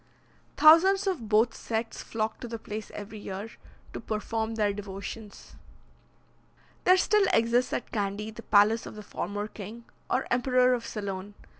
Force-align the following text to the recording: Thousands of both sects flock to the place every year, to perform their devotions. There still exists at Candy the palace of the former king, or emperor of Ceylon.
Thousands 0.57 1.05
of 1.05 1.29
both 1.29 1.53
sects 1.53 2.01
flock 2.01 2.39
to 2.39 2.47
the 2.47 2.57
place 2.57 2.89
every 2.95 3.19
year, 3.19 3.51
to 3.93 3.99
perform 3.99 4.55
their 4.55 4.73
devotions. 4.73 5.55
There 6.85 6.97
still 6.97 7.27
exists 7.31 7.71
at 7.71 7.91
Candy 7.91 8.31
the 8.31 8.41
palace 8.41 8.87
of 8.87 8.95
the 8.95 9.03
former 9.03 9.47
king, 9.47 9.83
or 10.09 10.25
emperor 10.31 10.73
of 10.73 10.87
Ceylon. 10.87 11.35